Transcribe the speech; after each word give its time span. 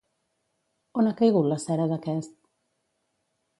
On 1.01 1.09
ha 1.09 1.13
caigut 1.19 1.51
la 1.53 1.59
cera 1.65 1.87
d'aquest? 1.93 2.35